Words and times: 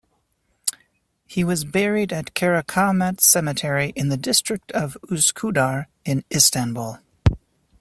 He 1.27 1.43
was 1.43 1.63
buried 1.63 2.11
at 2.11 2.33
Karacaahmet 2.33 3.21
Cemetery 3.21 3.93
in 3.95 4.09
the 4.09 4.17
district 4.17 4.71
of 4.71 4.97
Üsküdar 5.11 5.85
at 6.07 6.23
Istanbul. 6.33 6.97